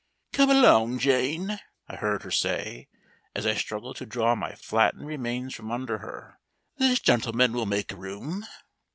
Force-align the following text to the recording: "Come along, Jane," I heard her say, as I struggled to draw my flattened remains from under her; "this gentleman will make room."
"Come 0.33 0.49
along, 0.49 0.97
Jane," 0.97 1.59
I 1.87 1.95
heard 1.95 2.23
her 2.23 2.31
say, 2.31 2.87
as 3.35 3.45
I 3.45 3.53
struggled 3.53 3.97
to 3.97 4.05
draw 4.07 4.33
my 4.33 4.55
flattened 4.55 5.05
remains 5.05 5.53
from 5.53 5.69
under 5.69 5.99
her; 5.99 6.39
"this 6.79 6.99
gentleman 6.99 7.53
will 7.53 7.67
make 7.67 7.91
room." 7.91 8.43